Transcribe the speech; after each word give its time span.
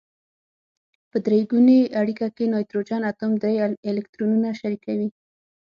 په 1.09 1.17
درې 1.25 1.39
ګونې 1.51 1.79
اړیکه 2.01 2.27
کې 2.35 2.45
نایتروجن 2.53 3.01
اتوم 3.11 3.31
درې 3.43 3.53
الکترونونه 3.91 4.49
شریکوي. 4.59 5.09